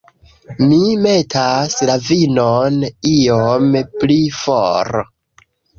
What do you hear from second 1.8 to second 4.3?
la vinon iom pli